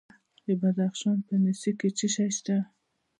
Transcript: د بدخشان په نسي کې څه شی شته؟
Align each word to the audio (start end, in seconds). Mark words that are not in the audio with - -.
د 0.45 0.47
بدخشان 0.61 1.17
په 1.27 1.33
نسي 1.43 1.71
کې 1.79 1.89
څه 1.97 2.07
شی 2.13 2.27
شته؟ 2.37 2.57